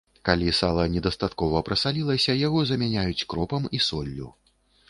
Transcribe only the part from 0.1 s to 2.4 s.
Калі сала недастаткова прасалілася,